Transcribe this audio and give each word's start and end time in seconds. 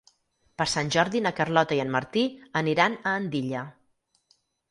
Per 0.61 0.65
Sant 0.69 0.87
Jordi 0.95 1.19
na 1.25 1.31
Carlota 1.39 1.77
i 1.79 1.83
en 1.83 1.91
Martí 1.97 2.23
aniran 2.63 2.97
a 2.97 3.13
Andilla. 3.21 3.65